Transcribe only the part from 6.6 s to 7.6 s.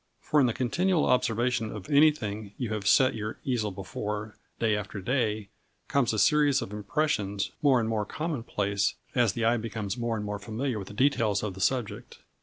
impressions,